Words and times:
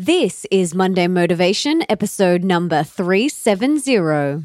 This 0.00 0.46
is 0.50 0.74
Monday 0.74 1.08
Motivation, 1.08 1.82
episode 1.90 2.42
number 2.42 2.82
370. 2.82 4.44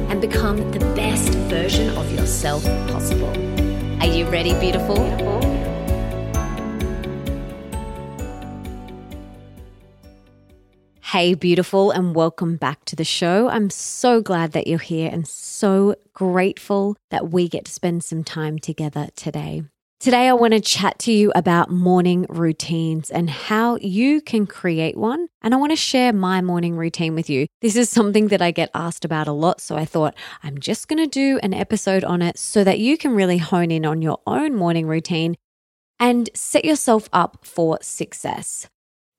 become 0.21 0.71
the 0.71 0.79
best 0.95 1.33
version 1.49 1.89
of 1.97 2.13
yourself 2.13 2.63
possible. 2.87 3.29
Are 3.99 4.05
you 4.05 4.29
ready, 4.29 4.53
beautiful? 4.59 4.97
Hey, 11.01 11.33
beautiful, 11.33 11.89
and 11.89 12.13
welcome 12.13 12.55
back 12.55 12.85
to 12.85 12.95
the 12.95 13.03
show. 13.03 13.49
I'm 13.49 13.71
so 13.71 14.21
glad 14.21 14.51
that 14.51 14.67
you're 14.67 14.77
here 14.77 15.09
and 15.11 15.27
so 15.27 15.95
grateful 16.13 16.95
that 17.09 17.31
we 17.31 17.49
get 17.49 17.65
to 17.65 17.71
spend 17.71 18.03
some 18.03 18.23
time 18.23 18.59
together 18.59 19.09
today. 19.15 19.63
Today, 20.01 20.27
I 20.27 20.33
want 20.33 20.53
to 20.53 20.59
chat 20.59 20.97
to 21.01 21.11
you 21.11 21.31
about 21.35 21.69
morning 21.69 22.25
routines 22.27 23.11
and 23.11 23.29
how 23.29 23.75
you 23.75 24.19
can 24.19 24.47
create 24.47 24.97
one. 24.97 25.27
And 25.43 25.53
I 25.53 25.57
want 25.57 25.73
to 25.73 25.75
share 25.75 26.11
my 26.11 26.41
morning 26.41 26.75
routine 26.75 27.13
with 27.13 27.29
you. 27.29 27.45
This 27.61 27.75
is 27.75 27.91
something 27.91 28.29
that 28.29 28.41
I 28.41 28.49
get 28.49 28.71
asked 28.73 29.05
about 29.05 29.27
a 29.27 29.31
lot. 29.31 29.61
So 29.61 29.75
I 29.75 29.85
thought 29.85 30.15
I'm 30.41 30.57
just 30.57 30.87
going 30.87 30.97
to 30.97 31.05
do 31.05 31.39
an 31.43 31.53
episode 31.53 32.03
on 32.03 32.23
it 32.23 32.39
so 32.39 32.63
that 32.63 32.79
you 32.79 32.97
can 32.97 33.13
really 33.13 33.37
hone 33.37 33.69
in 33.69 33.85
on 33.85 34.01
your 34.01 34.19
own 34.25 34.55
morning 34.55 34.87
routine 34.87 35.35
and 35.99 36.31
set 36.33 36.65
yourself 36.65 37.07
up 37.13 37.45
for 37.45 37.77
success. 37.83 38.67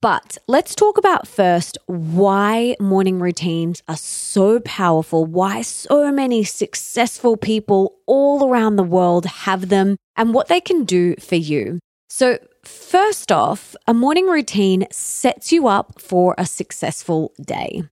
But 0.03 0.37
let's 0.49 0.75
talk 0.75 0.99
about 0.99 1.29
first 1.29 1.79
why 1.87 2.75
morning 2.81 3.21
routines 3.21 3.85
are 3.87 3.97
so 3.97 4.59
powerful, 4.59 5.25
why 5.25 5.63
so 5.63 6.11
many 6.11 6.43
successful 6.43 7.37
people 7.37 7.95
all 8.07 8.49
around 8.49 8.75
the 8.75 8.83
world 8.83 9.27
have 9.27 9.69
them, 9.69 9.97
and 10.17 10.35
what 10.35 10.49
they 10.49 10.61
can 10.61 10.85
do 10.85 11.15
for 11.21 11.37
you. 11.37 11.79
So, 12.11 12.39
first 12.65 13.31
off, 13.31 13.77
a 13.87 13.95
morning 13.95 14.27
routine 14.27 14.89
sets 14.91 15.53
you 15.53 15.69
up 15.69 16.01
for 16.01 16.35
a 16.37 16.47
successful 16.47 17.33
day. 17.41 17.85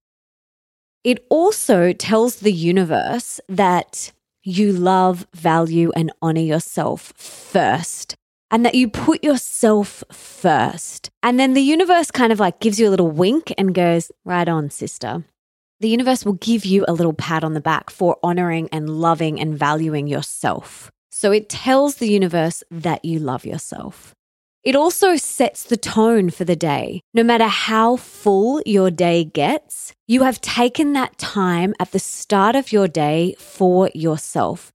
It 1.05 1.25
also 1.31 1.93
tells 1.93 2.37
the 2.37 2.53
universe 2.53 3.41
that 3.49 4.11
you 4.43 4.73
love, 4.73 5.29
value, 5.33 5.93
and 5.95 6.11
honor 6.21 6.41
yourself 6.41 7.13
first 7.17 8.17
and 8.51 8.65
that 8.65 8.75
you 8.75 8.89
put 8.89 9.23
yourself 9.23 10.03
first. 10.13 11.11
And 11.23 11.39
then 11.39 11.55
the 11.55 11.63
universe 11.63 12.11
kind 12.11 12.33
of 12.33 12.41
like 12.41 12.61
gives 12.61 12.81
you 12.81 12.89
a 12.89 12.91
little 12.91 13.11
wink 13.11 13.53
and 13.57 13.75
goes, 13.75 14.11
right 14.25 14.49
on, 14.49 14.71
sister. 14.71 15.25
The 15.81 15.89
universe 15.89 16.25
will 16.25 16.35
give 16.35 16.65
you 16.65 16.85
a 16.87 16.93
little 16.93 17.15
pat 17.15 17.43
on 17.43 17.55
the 17.55 17.61
back 17.61 17.89
for 17.89 18.19
honoring 18.23 18.69
and 18.71 18.91
loving 18.91 19.41
and 19.41 19.59
valuing 19.59 20.07
yourself. 20.07 20.91
So 21.11 21.33
it 21.33 21.49
tells 21.49 21.97
the 21.97 22.11
universe 22.11 22.63
that 22.71 23.05
you 23.05 23.19
love 23.19 23.45
yourself. 23.47 24.15
It 24.63 24.77
also 24.77 25.17
sets 25.17 25.65
the 25.65 25.79
tone 25.79 26.29
for 26.29 26.45
the 26.45 26.55
day. 26.55 27.01
No 27.15 27.23
matter 27.23 27.47
how 27.47 27.97
full 27.97 28.61
your 28.67 28.91
day 28.91 29.25
gets, 29.25 29.95
you 30.07 30.23
have 30.23 30.41
taken 30.43 30.93
that 30.93 31.17
time 31.17 31.73
at 31.81 31.93
the 31.93 31.99
start 31.99 32.57
of 32.57 32.71
your 32.71 32.87
day 32.87 33.35
for 33.39 33.91
yourself. 33.95 34.71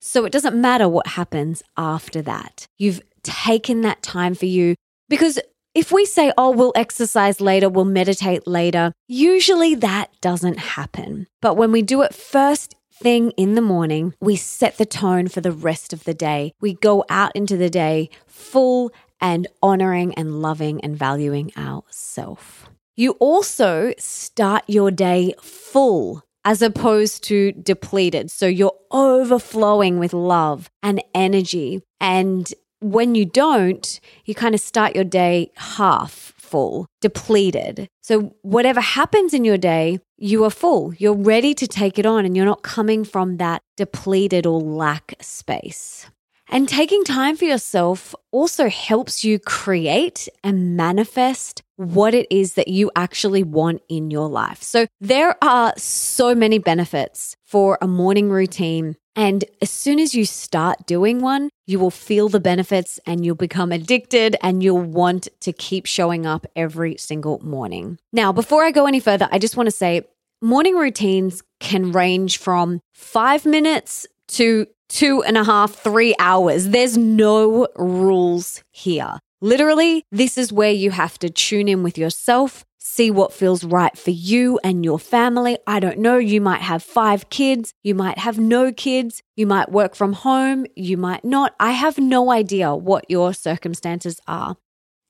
So 0.00 0.24
it 0.24 0.32
doesn't 0.32 0.60
matter 0.60 0.88
what 0.88 1.08
happens 1.08 1.62
after 1.76 2.22
that. 2.22 2.66
You've 2.76 3.02
taken 3.22 3.80
that 3.82 4.02
time 4.02 4.34
for 4.34 4.46
you 4.46 4.74
because 5.08 5.38
if 5.74 5.92
we 5.92 6.04
say, 6.04 6.32
oh, 6.36 6.50
we'll 6.50 6.72
exercise 6.74 7.40
later, 7.40 7.68
we'll 7.68 7.84
meditate 7.84 8.46
later, 8.46 8.92
usually 9.06 9.74
that 9.76 10.10
doesn't 10.20 10.58
happen. 10.58 11.26
But 11.40 11.56
when 11.56 11.72
we 11.72 11.82
do 11.82 12.02
it 12.02 12.14
first 12.14 12.74
thing 12.92 13.30
in 13.32 13.54
the 13.54 13.60
morning, 13.60 14.14
we 14.20 14.36
set 14.36 14.76
the 14.76 14.86
tone 14.86 15.28
for 15.28 15.40
the 15.40 15.52
rest 15.52 15.92
of 15.92 16.04
the 16.04 16.14
day. 16.14 16.52
We 16.60 16.74
go 16.74 17.04
out 17.08 17.32
into 17.36 17.56
the 17.56 17.70
day 17.70 18.10
full 18.26 18.92
and 19.20 19.46
honoring 19.62 20.14
and 20.14 20.42
loving 20.42 20.80
and 20.80 20.96
valuing 20.96 21.52
ourselves. 21.56 22.64
You 22.96 23.12
also 23.20 23.92
start 23.98 24.64
your 24.66 24.90
day 24.90 25.34
full 25.40 26.24
as 26.48 26.62
opposed 26.62 27.22
to 27.24 27.52
depleted. 27.52 28.30
So 28.30 28.46
you're 28.46 28.72
overflowing 28.90 29.98
with 29.98 30.14
love 30.14 30.70
and 30.82 31.04
energy. 31.14 31.82
And 32.00 32.50
when 32.80 33.14
you 33.14 33.26
don't, 33.26 34.00
you 34.24 34.34
kind 34.34 34.54
of 34.54 34.60
start 34.62 34.94
your 34.94 35.04
day 35.04 35.50
half 35.56 36.32
full, 36.38 36.86
depleted. 37.02 37.86
So, 38.00 38.34
whatever 38.40 38.80
happens 38.80 39.34
in 39.34 39.44
your 39.44 39.58
day, 39.58 39.98
you 40.16 40.42
are 40.44 40.50
full. 40.50 40.94
You're 40.94 41.12
ready 41.34 41.52
to 41.52 41.66
take 41.66 41.98
it 41.98 42.06
on, 42.06 42.24
and 42.24 42.34
you're 42.34 42.46
not 42.46 42.62
coming 42.62 43.04
from 43.04 43.36
that 43.36 43.60
depleted 43.76 44.46
or 44.46 44.58
lack 44.58 45.12
space. 45.20 46.06
And 46.48 46.66
taking 46.66 47.04
time 47.04 47.36
for 47.36 47.44
yourself 47.44 48.14
also 48.32 48.70
helps 48.70 49.22
you 49.22 49.38
create 49.38 50.30
and 50.42 50.78
manifest 50.78 51.62
what 51.78 52.12
it 52.12 52.26
is 52.28 52.54
that 52.54 52.66
you 52.66 52.90
actually 52.96 53.44
want 53.44 53.80
in 53.88 54.10
your 54.10 54.28
life. 54.28 54.62
So 54.62 54.88
there 55.00 55.36
are 55.42 55.72
so 55.76 56.34
many 56.34 56.58
benefits 56.58 57.36
for 57.44 57.78
a 57.80 57.86
morning 57.86 58.30
routine. 58.30 58.96
And 59.14 59.44
as 59.62 59.70
soon 59.70 60.00
as 60.00 60.12
you 60.12 60.24
start 60.24 60.86
doing 60.86 61.20
one, 61.20 61.50
you 61.66 61.78
will 61.78 61.92
feel 61.92 62.28
the 62.28 62.40
benefits 62.40 62.98
and 63.06 63.24
you'll 63.24 63.36
become 63.36 63.70
addicted 63.70 64.36
and 64.42 64.60
you'll 64.62 64.82
want 64.82 65.28
to 65.40 65.52
keep 65.52 65.86
showing 65.86 66.26
up 66.26 66.46
every 66.56 66.96
single 66.96 67.38
morning. 67.44 67.98
Now, 68.12 68.32
before 68.32 68.64
I 68.64 68.72
go 68.72 68.86
any 68.86 69.00
further, 69.00 69.28
I 69.30 69.38
just 69.38 69.56
want 69.56 69.68
to 69.68 69.72
say 69.72 70.02
morning 70.42 70.74
routines 70.74 71.42
can 71.60 71.92
range 71.92 72.38
from 72.38 72.80
five 72.92 73.46
minutes 73.46 74.04
to 74.28 74.66
two 74.88 75.22
and 75.22 75.36
a 75.36 75.44
half, 75.44 75.74
three 75.74 76.14
hours. 76.18 76.68
There's 76.68 76.96
no 76.96 77.68
rules 77.76 78.64
here. 78.72 79.18
Literally, 79.40 80.04
this 80.10 80.36
is 80.36 80.52
where 80.52 80.72
you 80.72 80.90
have 80.90 81.18
to 81.20 81.30
tune 81.30 81.68
in 81.68 81.84
with 81.84 81.96
yourself, 81.96 82.64
see 82.78 83.08
what 83.08 83.32
feels 83.32 83.62
right 83.62 83.96
for 83.96 84.10
you 84.10 84.58
and 84.64 84.84
your 84.84 84.98
family. 84.98 85.58
I 85.64 85.78
don't 85.78 85.98
know, 85.98 86.18
you 86.18 86.40
might 86.40 86.62
have 86.62 86.82
five 86.82 87.30
kids, 87.30 87.72
you 87.84 87.94
might 87.94 88.18
have 88.18 88.38
no 88.38 88.72
kids, 88.72 89.22
you 89.36 89.46
might 89.46 89.70
work 89.70 89.94
from 89.94 90.14
home, 90.14 90.66
you 90.74 90.96
might 90.96 91.24
not. 91.24 91.54
I 91.60 91.70
have 91.70 91.98
no 91.98 92.32
idea 92.32 92.74
what 92.74 93.08
your 93.08 93.32
circumstances 93.32 94.20
are. 94.26 94.56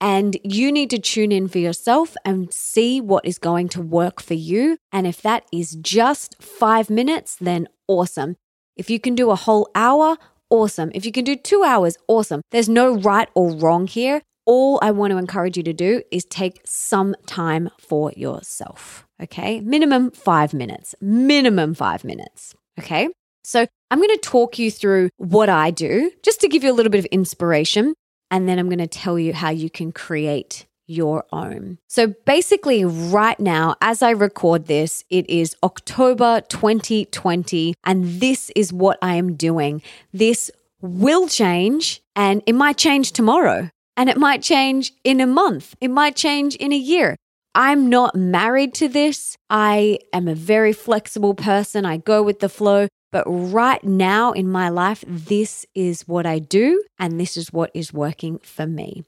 And 0.00 0.37
you 0.45 0.71
need 0.71 0.91
to 0.91 0.99
tune 0.99 1.33
in 1.33 1.49
for 1.49 1.59
yourself 1.59 2.15
and 2.25 2.53
see 2.53 3.00
what 3.00 3.25
is 3.25 3.39
going 3.39 3.69
to 3.71 3.81
work 3.81 4.21
for 4.21 4.34
you. 4.34 4.77
And 4.93 5.06
if 5.06 5.22
that 5.22 5.45
is 5.53 5.75
just 5.75 6.41
five 6.41 6.91
minutes, 6.91 7.34
then 7.34 7.66
awesome. 7.89 8.37
If 8.77 8.91
you 8.91 9.00
can 9.00 9.15
do 9.15 9.31
a 9.31 9.37
whole 9.37 9.71
hour, 9.75 10.16
awesome. 10.50 10.91
If 10.94 11.04
you 11.04 11.12
can 11.12 11.25
do 11.25 11.36
two 11.36 11.62
hours, 11.64 11.97
awesome. 12.06 12.42
There's 12.50 12.69
no 12.69 12.97
right 12.97 13.28
or 13.34 13.53
wrong 13.53 13.86
here. 13.86 14.22
All 14.47 14.78
I 14.81 14.92
want 14.92 15.10
to 15.10 15.19
encourage 15.19 15.56
you 15.56 15.62
to 15.64 15.72
do 15.72 16.03
is 16.10 16.25
take 16.25 16.60
some 16.64 17.14
time 17.26 17.69
for 17.78 18.12
yourself. 18.16 19.06
Okay. 19.22 19.60
Minimum 19.60 20.12
five 20.12 20.54
minutes, 20.54 20.94
minimum 21.00 21.75
five 21.75 22.04
minutes. 22.04 22.54
Okay. 22.78 23.09
So 23.44 23.66
I'm 23.91 23.98
going 23.98 24.14
to 24.14 24.20
talk 24.20 24.59
you 24.59 24.70
through 24.70 25.10
what 25.16 25.48
I 25.48 25.70
do 25.70 26.10
just 26.22 26.41
to 26.42 26.48
give 26.48 26.65
you 26.65 26.70
a 26.70 26.75
little 26.75 26.91
bit 26.91 26.98
of 26.98 27.06
inspiration. 27.06 27.94
And 28.30 28.48
then 28.48 28.59
I'm 28.59 28.69
going 28.69 28.78
to 28.78 28.86
tell 28.86 29.19
you 29.19 29.32
how 29.32 29.50
you 29.50 29.70
can 29.70 29.91
create 29.91 30.66
your 30.88 31.25
own. 31.31 31.78
So 31.87 32.09
basically, 32.26 32.84
right 32.84 33.38
now, 33.38 33.76
as 33.81 34.03
I 34.03 34.10
record 34.10 34.66
this, 34.66 35.04
it 35.10 35.28
is 35.31 35.54
October 35.62 36.41
2020, 36.48 37.74
and 37.84 38.21
this 38.21 38.51
is 38.57 38.72
what 38.72 38.98
I 39.01 39.15
am 39.15 39.36
doing. 39.36 39.83
This 40.13 40.51
will 40.80 41.28
change, 41.28 42.03
and 42.16 42.42
it 42.47 42.54
might 42.54 42.78
change 42.78 43.13
tomorrow, 43.13 43.71
and 43.97 44.09
it 44.09 44.16
might 44.16 44.42
change 44.42 44.92
in 45.04 45.21
a 45.21 45.27
month, 45.27 45.77
it 45.80 45.91
might 45.91 46.16
change 46.16 46.57
in 46.57 46.72
a 46.72 46.77
year. 46.77 47.16
I'm 47.54 47.89
not 47.89 48.15
married 48.15 48.74
to 48.74 48.89
this. 48.89 49.36
I 49.51 49.98
am 50.13 50.28
a 50.28 50.34
very 50.34 50.72
flexible 50.72 51.34
person. 51.34 51.84
I 51.84 51.97
go 51.97 52.22
with 52.22 52.39
the 52.41 52.48
flow. 52.48 52.86
But 53.10 53.24
right 53.27 53.83
now 53.83 54.33
in 54.33 54.48
my 54.48 54.68
life, 54.68 55.03
this 55.09 55.66
is 55.74 56.07
what 56.07 56.27
I 56.27 56.39
do, 56.39 56.84
and 56.98 57.18
this 57.18 57.36
is 57.36 57.53
what 57.53 57.71
is 57.74 57.92
working 57.92 58.39
for 58.39 58.66
me. 58.66 59.03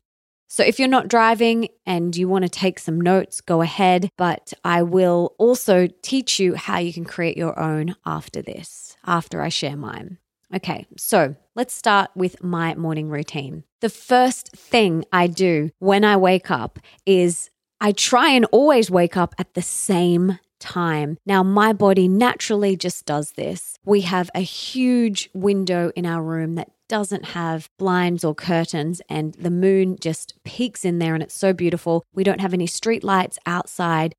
So 0.50 0.64
if 0.64 0.81
you're 0.81 0.88
not 0.88 1.06
driving 1.06 1.69
and 1.87 2.17
you 2.17 2.26
want 2.26 2.43
to 2.43 2.49
take 2.49 2.81
some 2.81 3.00
notes, 3.00 3.41
go 3.41 3.62
ahead. 3.62 4.11
But 4.19 4.52
I 4.64 4.82
will 4.82 5.37
also 5.38 5.87
teach 6.02 6.41
you 6.41 6.56
how 6.56 6.79
you 6.79 6.93
can 6.93 7.05
create 7.05 7.37
your 7.37 7.58
own 7.58 7.94
after 8.05 8.43
this, 8.43 8.97
after 9.06 9.41
I 9.43 9.49
share 9.49 9.76
mine. 9.76 10.19
Okay, 10.52 10.87
so 10.97 11.37
let's 11.55 11.73
start 11.73 12.11
with 12.17 12.43
my 12.43 12.75
morning 12.75 13.08
routine. 13.11 13.62
The 13.81 13.88
first 13.88 14.50
thing 14.56 15.05
I 15.12 15.29
do 15.29 15.70
when 15.79 16.05
I 16.05 16.17
wake 16.17 16.50
up 16.50 16.81
is 17.06 17.50
I 17.81 17.93
try 17.93 18.31
and 18.31 18.44
always 18.46 18.91
wake 18.91 19.17
up 19.17 19.37
at 19.38 19.55
the 19.55 19.62
same 19.62 20.41
time. 20.58 21.17
Now, 21.25 21.44
my 21.44 21.73
body 21.73 22.08
naturally 22.08 22.76
just 22.76 23.06
does 23.06 23.32
this. 23.32 23.76
We 23.85 24.00
have 24.00 24.31
a 24.35 24.41
huge 24.41 25.31
window 25.32 25.93
in 25.94 26.06
our 26.06 26.23
room 26.23 26.55
that 26.55 26.73
doesn't 26.90 27.25
have 27.25 27.70
blinds 27.78 28.25
or 28.25 28.34
curtains, 28.34 29.00
and 29.08 29.32
the 29.34 29.50
moon 29.50 29.96
just 29.98 30.34
peeks 30.44 30.84
in 30.84 30.98
there, 30.98 31.14
and 31.14 31.22
it's 31.22 31.34
so 31.34 31.54
beautiful. 31.54 32.04
We 32.12 32.25
don't 32.25 32.42
have 32.42 32.52
any 32.52 32.66
street 32.66 33.02
lights 33.02 33.38
outside 33.46 34.14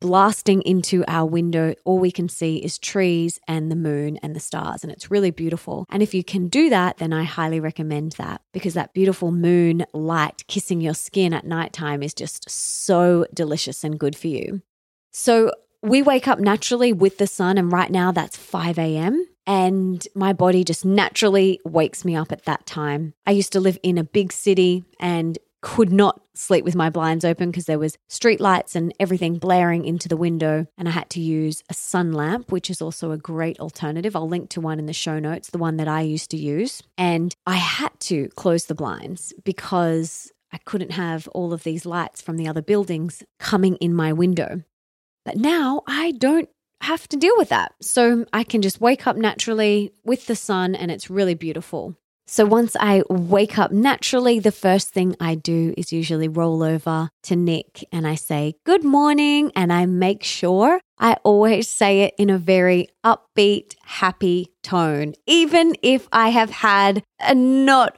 blasting 0.00 0.62
into 0.62 1.04
our 1.08 1.26
window, 1.26 1.74
all 1.84 1.98
we 1.98 2.10
can 2.10 2.28
see 2.28 2.56
is 2.56 2.78
trees 2.78 3.40
and 3.48 3.70
the 3.70 3.76
moon 3.76 4.18
and 4.22 4.36
the 4.36 4.40
stars, 4.40 4.82
and 4.82 4.92
it's 4.92 5.10
really 5.10 5.30
beautiful. 5.30 5.86
And 5.90 6.02
if 6.02 6.14
you 6.14 6.22
can 6.22 6.48
do 6.48 6.68
that, 6.70 6.98
then 6.98 7.12
I 7.12 7.24
highly 7.24 7.60
recommend 7.60 8.12
that 8.12 8.42
because 8.52 8.74
that 8.74 8.92
beautiful 8.92 9.32
moon 9.32 9.86
light 9.92 10.46
kissing 10.46 10.80
your 10.80 10.94
skin 10.94 11.32
at 11.32 11.46
nighttime 11.46 12.02
is 12.02 12.14
just 12.14 12.48
so 12.50 13.26
delicious 13.32 13.84
and 13.84 13.98
good 13.98 14.16
for 14.16 14.28
you. 14.28 14.62
So 15.12 15.50
we 15.82 16.02
wake 16.02 16.28
up 16.28 16.38
naturally 16.40 16.92
with 16.92 17.18
the 17.18 17.26
sun, 17.26 17.58
and 17.58 17.72
right 17.72 17.90
now 17.90 18.12
that's 18.12 18.36
5 18.36 18.78
a.m. 18.78 19.26
And 19.46 20.06
my 20.14 20.32
body 20.32 20.64
just 20.64 20.84
naturally 20.84 21.60
wakes 21.64 22.04
me 22.04 22.16
up 22.16 22.32
at 22.32 22.44
that 22.44 22.66
time. 22.66 23.14
I 23.26 23.30
used 23.30 23.52
to 23.52 23.60
live 23.60 23.78
in 23.82 23.98
a 23.98 24.04
big 24.04 24.32
city 24.32 24.84
and 24.98 25.38
could 25.62 25.92
not 25.92 26.20
sleep 26.34 26.64
with 26.64 26.76
my 26.76 26.90
blinds 26.90 27.24
open 27.24 27.50
because 27.50 27.64
there 27.64 27.78
was 27.78 27.96
street 28.08 28.40
lights 28.40 28.76
and 28.76 28.94
everything 29.00 29.38
blaring 29.38 29.84
into 29.84 30.08
the 30.08 30.16
window 30.16 30.66
and 30.76 30.86
I 30.86 30.92
had 30.92 31.10
to 31.10 31.20
use 31.20 31.62
a 31.68 31.74
sun 31.74 32.12
lamp 32.12 32.52
which 32.52 32.70
is 32.70 32.80
also 32.80 33.10
a 33.10 33.18
great 33.18 33.58
alternative. 33.58 34.14
I'll 34.14 34.28
link 34.28 34.50
to 34.50 34.60
one 34.60 34.78
in 34.78 34.86
the 34.86 34.92
show 34.92 35.18
notes, 35.18 35.50
the 35.50 35.58
one 35.58 35.76
that 35.78 35.88
I 35.88 36.02
used 36.02 36.30
to 36.30 36.36
use. 36.36 36.82
And 36.96 37.34
I 37.46 37.56
had 37.56 37.98
to 38.00 38.28
close 38.36 38.66
the 38.66 38.74
blinds 38.74 39.32
because 39.44 40.30
I 40.52 40.58
couldn't 40.58 40.92
have 40.92 41.26
all 41.28 41.52
of 41.52 41.64
these 41.64 41.84
lights 41.84 42.22
from 42.22 42.36
the 42.36 42.46
other 42.46 42.62
buildings 42.62 43.22
coming 43.40 43.76
in 43.76 43.92
my 43.92 44.12
window. 44.12 44.62
But 45.24 45.36
now 45.36 45.82
I 45.88 46.12
don't 46.12 46.48
have 46.80 47.08
to 47.08 47.16
deal 47.16 47.34
with 47.36 47.48
that. 47.50 47.72
So 47.80 48.26
I 48.32 48.44
can 48.44 48.62
just 48.62 48.80
wake 48.80 49.06
up 49.06 49.16
naturally 49.16 49.92
with 50.04 50.26
the 50.26 50.36
sun 50.36 50.74
and 50.74 50.90
it's 50.90 51.10
really 51.10 51.34
beautiful. 51.34 51.96
So 52.28 52.44
once 52.44 52.74
I 52.80 53.04
wake 53.08 53.56
up 53.56 53.70
naturally, 53.70 54.40
the 54.40 54.50
first 54.50 54.90
thing 54.90 55.14
I 55.20 55.36
do 55.36 55.72
is 55.76 55.92
usually 55.92 56.26
roll 56.26 56.64
over 56.64 57.08
to 57.24 57.36
Nick 57.36 57.84
and 57.92 58.04
I 58.06 58.16
say, 58.16 58.54
Good 58.64 58.82
morning. 58.82 59.52
And 59.54 59.72
I 59.72 59.86
make 59.86 60.24
sure 60.24 60.80
I 60.98 61.18
always 61.22 61.68
say 61.68 62.02
it 62.02 62.14
in 62.18 62.28
a 62.28 62.38
very 62.38 62.88
upbeat, 63.04 63.76
happy 63.84 64.52
tone, 64.64 65.14
even 65.26 65.76
if 65.82 66.08
I 66.10 66.30
have 66.30 66.50
had 66.50 67.04
a 67.20 67.34
not 67.34 67.96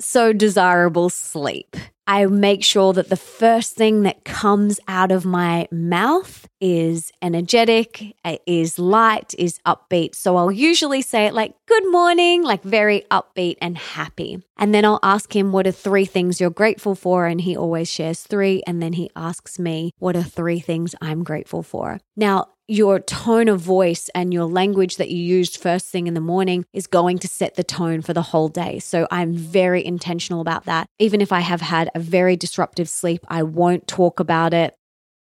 so 0.00 0.32
desirable 0.32 1.08
sleep. 1.08 1.76
I 2.06 2.26
make 2.26 2.64
sure 2.64 2.92
that 2.92 3.08
the 3.08 3.16
first 3.16 3.76
thing 3.76 4.02
that 4.02 4.24
comes 4.24 4.80
out 4.88 5.12
of 5.12 5.24
my 5.24 5.68
mouth 5.70 6.48
is 6.60 7.12
energetic, 7.22 8.14
is 8.46 8.78
light, 8.78 9.34
is 9.38 9.60
upbeat. 9.66 10.14
So 10.14 10.36
I'll 10.36 10.52
usually 10.52 11.02
say 11.02 11.26
it 11.26 11.34
like, 11.34 11.54
good 11.66 11.90
morning, 11.90 12.42
like 12.42 12.62
very 12.62 13.04
upbeat 13.10 13.56
and 13.62 13.78
happy. 13.78 14.42
And 14.58 14.74
then 14.74 14.84
I'll 14.84 15.00
ask 15.02 15.34
him, 15.34 15.52
what 15.52 15.66
are 15.66 15.72
three 15.72 16.04
things 16.04 16.40
you're 16.40 16.50
grateful 16.50 16.94
for? 16.94 17.26
And 17.26 17.40
he 17.40 17.56
always 17.56 17.90
shares 17.90 18.22
three. 18.22 18.62
And 18.66 18.82
then 18.82 18.94
he 18.94 19.10
asks 19.14 19.58
me, 19.58 19.92
what 19.98 20.16
are 20.16 20.22
three 20.22 20.60
things 20.60 20.94
I'm 21.00 21.24
grateful 21.24 21.62
for? 21.62 22.00
Now, 22.16 22.48
your 22.68 23.00
tone 23.00 23.48
of 23.48 23.60
voice 23.60 24.08
and 24.14 24.32
your 24.32 24.44
language 24.44 24.96
that 24.96 25.10
you 25.10 25.16
used 25.16 25.56
first 25.56 25.86
thing 25.86 26.06
in 26.06 26.14
the 26.14 26.20
morning 26.20 26.64
is 26.72 26.86
going 26.86 27.18
to 27.18 27.26
set 27.26 27.56
the 27.56 27.64
tone 27.64 28.00
for 28.00 28.14
the 28.14 28.22
whole 28.22 28.48
day. 28.48 28.78
So 28.78 29.08
I'm 29.10 29.34
very 29.34 29.84
intentional 29.84 30.40
about 30.40 30.66
that. 30.66 30.86
Even 31.00 31.20
if 31.20 31.32
I 31.32 31.40
have 31.40 31.60
a 31.94 32.00
very 32.00 32.36
disruptive 32.36 32.88
sleep, 32.88 33.24
I 33.28 33.42
won't 33.42 33.86
talk 33.86 34.20
about 34.20 34.54
it. 34.54 34.74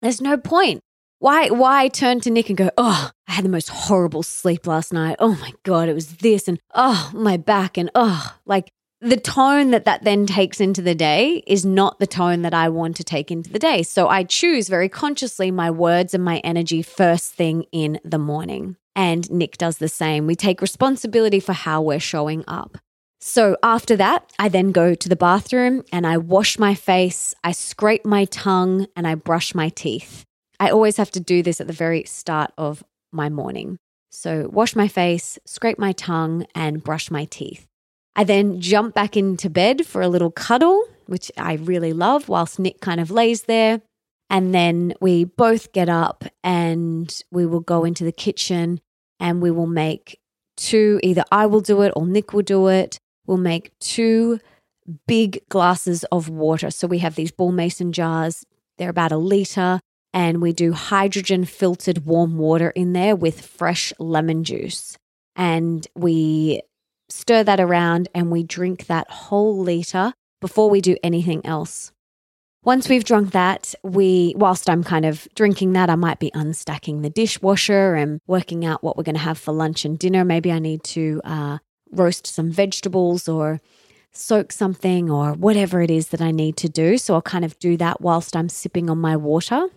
There's 0.02 0.20
no 0.20 0.36
point. 0.36 0.80
Why 1.20 1.50
why 1.50 1.88
turn 1.88 2.20
to 2.20 2.30
Nick 2.30 2.48
and 2.48 2.56
go, 2.56 2.70
"Oh, 2.78 3.10
I 3.26 3.32
had 3.32 3.44
the 3.44 3.48
most 3.48 3.68
horrible 3.68 4.22
sleep 4.22 4.66
last 4.66 4.92
night. 4.92 5.16
Oh 5.18 5.34
my 5.40 5.52
god, 5.64 5.88
it 5.88 5.94
was 5.94 6.18
this 6.18 6.46
and 6.46 6.60
oh, 6.74 7.10
my 7.12 7.36
back 7.36 7.76
and 7.76 7.90
oh, 7.94 8.36
like 8.46 8.68
the 9.00 9.16
tone 9.16 9.70
that 9.70 9.84
that 9.84 10.02
then 10.02 10.26
takes 10.26 10.60
into 10.60 10.82
the 10.82 10.94
day 10.94 11.42
is 11.46 11.64
not 11.64 11.98
the 11.98 12.06
tone 12.06 12.42
that 12.42 12.54
I 12.54 12.68
want 12.68 12.96
to 12.96 13.04
take 13.04 13.30
into 13.30 13.50
the 13.50 13.58
day. 13.58 13.82
So 13.82 14.08
I 14.08 14.24
choose 14.24 14.68
very 14.68 14.88
consciously 14.88 15.50
my 15.50 15.70
words 15.70 16.14
and 16.14 16.24
my 16.24 16.38
energy 16.38 16.82
first 16.82 17.32
thing 17.32 17.64
in 17.70 18.00
the 18.04 18.18
morning. 18.18 18.76
And 18.96 19.30
Nick 19.30 19.56
does 19.58 19.78
the 19.78 19.88
same. 19.88 20.26
We 20.26 20.34
take 20.34 20.60
responsibility 20.60 21.38
for 21.38 21.52
how 21.52 21.80
we're 21.80 22.00
showing 22.00 22.42
up. 22.48 22.78
So 23.28 23.58
after 23.62 23.94
that, 23.96 24.32
I 24.38 24.48
then 24.48 24.72
go 24.72 24.94
to 24.94 25.08
the 25.08 25.14
bathroom 25.14 25.84
and 25.92 26.06
I 26.06 26.16
wash 26.16 26.58
my 26.58 26.74
face, 26.74 27.34
I 27.44 27.52
scrape 27.52 28.06
my 28.06 28.24
tongue, 28.24 28.86
and 28.96 29.06
I 29.06 29.16
brush 29.16 29.54
my 29.54 29.68
teeth. 29.68 30.24
I 30.58 30.70
always 30.70 30.96
have 30.96 31.10
to 31.10 31.20
do 31.20 31.42
this 31.42 31.60
at 31.60 31.66
the 31.66 31.74
very 31.74 32.04
start 32.04 32.52
of 32.56 32.82
my 33.12 33.28
morning. 33.28 33.76
So, 34.10 34.48
wash 34.50 34.74
my 34.74 34.88
face, 34.88 35.38
scrape 35.44 35.78
my 35.78 35.92
tongue, 35.92 36.46
and 36.54 36.82
brush 36.82 37.10
my 37.10 37.26
teeth. 37.26 37.66
I 38.16 38.24
then 38.24 38.62
jump 38.62 38.94
back 38.94 39.14
into 39.14 39.50
bed 39.50 39.84
for 39.84 40.00
a 40.00 40.08
little 40.08 40.30
cuddle, 40.30 40.82
which 41.04 41.30
I 41.36 41.56
really 41.56 41.92
love, 41.92 42.30
whilst 42.30 42.58
Nick 42.58 42.80
kind 42.80 42.98
of 42.98 43.10
lays 43.10 43.42
there. 43.42 43.82
And 44.30 44.54
then 44.54 44.94
we 45.02 45.24
both 45.24 45.74
get 45.74 45.90
up 45.90 46.24
and 46.42 47.14
we 47.30 47.44
will 47.44 47.60
go 47.60 47.84
into 47.84 48.04
the 48.04 48.10
kitchen 48.26 48.80
and 49.20 49.42
we 49.42 49.50
will 49.50 49.66
make 49.66 50.18
two, 50.56 50.98
either 51.02 51.24
I 51.30 51.44
will 51.44 51.60
do 51.60 51.82
it 51.82 51.92
or 51.94 52.06
Nick 52.06 52.32
will 52.32 52.40
do 52.40 52.68
it. 52.68 52.98
We'll 53.28 53.36
make 53.36 53.78
two 53.78 54.40
big 55.06 55.46
glasses 55.50 56.02
of 56.04 56.30
water. 56.30 56.70
So 56.70 56.88
we 56.88 56.98
have 56.98 57.14
these 57.14 57.30
ball 57.30 57.52
mason 57.52 57.92
jars, 57.92 58.44
they're 58.78 58.88
about 58.88 59.12
a 59.12 59.18
liter, 59.18 59.80
and 60.14 60.40
we 60.40 60.54
do 60.54 60.72
hydrogen 60.72 61.44
filtered 61.44 62.06
warm 62.06 62.38
water 62.38 62.70
in 62.70 62.94
there 62.94 63.14
with 63.14 63.44
fresh 63.44 63.92
lemon 63.98 64.44
juice. 64.44 64.96
And 65.36 65.86
we 65.94 66.62
stir 67.10 67.44
that 67.44 67.60
around, 67.60 68.08
and 68.14 68.30
we 68.30 68.42
drink 68.42 68.86
that 68.86 69.10
whole 69.10 69.58
liter 69.58 70.14
before 70.40 70.70
we 70.70 70.80
do 70.80 70.96
anything 71.02 71.44
else. 71.44 71.92
Once 72.64 72.88
we've 72.88 73.04
drunk 73.04 73.32
that, 73.32 73.74
we, 73.82 74.34
whilst 74.36 74.68
I'm 74.68 74.82
kind 74.82 75.04
of 75.04 75.28
drinking 75.34 75.74
that, 75.74 75.90
I 75.90 75.94
might 75.94 76.18
be 76.18 76.30
unstacking 76.32 77.02
the 77.02 77.10
dishwasher 77.10 77.94
and 77.94 78.20
working 78.26 78.64
out 78.64 78.82
what 78.82 78.96
we're 78.96 79.04
going 79.04 79.14
to 79.14 79.20
have 79.20 79.38
for 79.38 79.52
lunch 79.52 79.84
and 79.84 79.98
dinner. 79.98 80.24
Maybe 80.24 80.50
I 80.50 80.58
need 80.58 80.82
to 80.84 81.20
uh, 81.24 81.58
roast 81.92 82.26
some 82.26 82.50
vegetables 82.50 83.28
or 83.28 83.60
soak 84.12 84.52
something 84.52 85.10
or 85.10 85.32
whatever 85.32 85.80
it 85.80 85.90
is 85.90 86.08
that 86.08 86.20
I 86.20 86.30
need 86.30 86.56
to 86.58 86.68
do. 86.68 86.98
So 86.98 87.14
I'll 87.14 87.22
kind 87.22 87.44
of 87.44 87.58
do 87.58 87.76
that 87.76 88.00
whilst 88.00 88.34
I'm 88.34 88.48
sipping 88.48 88.90
on 88.90 88.98
my 88.98 89.16
water. 89.16 89.68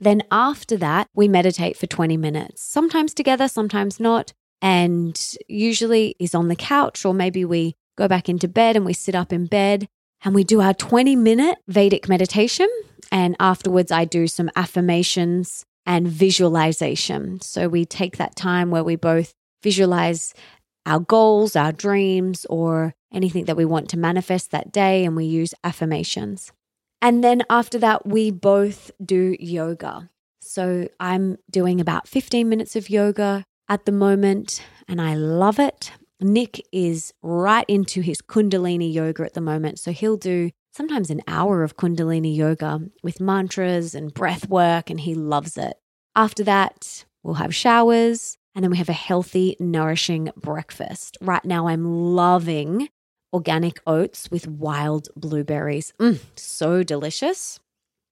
Then 0.00 0.22
after 0.30 0.76
that, 0.76 1.08
we 1.14 1.28
meditate 1.28 1.76
for 1.76 1.86
20 1.86 2.16
minutes, 2.16 2.62
sometimes 2.62 3.14
together, 3.14 3.48
sometimes 3.48 3.98
not 3.98 4.32
and 4.60 5.36
usually 5.46 6.16
is 6.18 6.34
on 6.34 6.48
the 6.48 6.56
couch, 6.56 7.04
or 7.04 7.14
maybe 7.14 7.44
we 7.44 7.74
go 7.96 8.08
back 8.08 8.28
into 8.28 8.48
bed 8.48 8.76
and 8.76 8.84
we 8.84 8.92
sit 8.92 9.14
up 9.14 9.32
in 9.32 9.46
bed 9.46 9.88
and 10.24 10.34
we 10.34 10.44
do 10.44 10.60
our 10.60 10.74
20 10.74 11.14
minute 11.16 11.58
Vedic 11.68 12.08
meditation. 12.08 12.68
And 13.10 13.36
afterwards, 13.38 13.92
I 13.92 14.04
do 14.04 14.26
some 14.26 14.50
affirmations 14.56 15.64
and 15.86 16.08
visualization. 16.08 17.40
So 17.40 17.68
we 17.68 17.84
take 17.84 18.16
that 18.16 18.36
time 18.36 18.70
where 18.70 18.84
we 18.84 18.96
both 18.96 19.32
visualize 19.62 20.34
our 20.88 20.98
goals, 20.98 21.54
our 21.54 21.70
dreams, 21.70 22.46
or 22.48 22.94
anything 23.12 23.44
that 23.44 23.56
we 23.56 23.64
want 23.64 23.90
to 23.90 23.98
manifest 23.98 24.50
that 24.50 24.72
day, 24.72 25.04
and 25.04 25.14
we 25.14 25.26
use 25.26 25.54
affirmations. 25.62 26.50
And 27.02 27.22
then 27.22 27.42
after 27.50 27.78
that, 27.78 28.06
we 28.06 28.30
both 28.30 28.90
do 29.04 29.36
yoga. 29.38 30.10
So 30.40 30.88
I'm 30.98 31.36
doing 31.50 31.80
about 31.80 32.08
15 32.08 32.48
minutes 32.48 32.74
of 32.74 32.88
yoga 32.88 33.44
at 33.68 33.84
the 33.84 33.92
moment, 33.92 34.64
and 34.88 35.00
I 35.00 35.14
love 35.14 35.58
it. 35.58 35.92
Nick 36.20 36.66
is 36.72 37.12
right 37.22 37.66
into 37.68 38.00
his 38.00 38.22
Kundalini 38.22 38.92
yoga 38.92 39.24
at 39.24 39.34
the 39.34 39.42
moment. 39.42 39.78
So 39.78 39.92
he'll 39.92 40.16
do 40.16 40.50
sometimes 40.72 41.10
an 41.10 41.20
hour 41.28 41.62
of 41.62 41.76
Kundalini 41.76 42.34
yoga 42.34 42.80
with 43.02 43.20
mantras 43.20 43.94
and 43.94 44.12
breath 44.14 44.48
work, 44.48 44.88
and 44.88 45.00
he 45.00 45.14
loves 45.14 45.58
it. 45.58 45.76
After 46.16 46.42
that, 46.44 47.04
we'll 47.22 47.34
have 47.34 47.54
showers 47.54 48.37
and 48.54 48.62
then 48.64 48.70
we 48.70 48.78
have 48.78 48.88
a 48.88 48.94
healthy, 48.94 49.56
nourishing 49.60 50.30
breakfast. 50.36 51.16
Right 51.20 51.44
now, 51.44 51.68
I'm 51.68 51.84
loving 52.14 52.88
organic 53.32 53.80
oats 53.86 54.30
with 54.30 54.48
wild 54.48 55.08
blueberries. 55.16 55.92
Mm, 56.00 56.20
so 56.36 56.82
delicious. 56.82 57.60